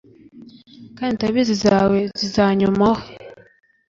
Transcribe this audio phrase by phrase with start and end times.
[0.97, 3.03] kandi ndabizi zawe zizanyomaho